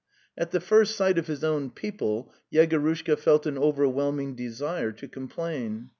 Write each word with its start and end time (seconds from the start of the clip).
At 0.35 0.49
the 0.49 0.59
first 0.59 0.95
sight 0.95 1.19
of 1.19 1.27
his 1.27 1.43
own 1.43 1.69
people 1.69 2.33
Yegorushka 2.51 3.19
felt 3.19 3.45
an 3.45 3.55
overwhelming 3.59 4.35
desire 4.35 4.91
to 4.93 5.07
complain. 5.07 5.89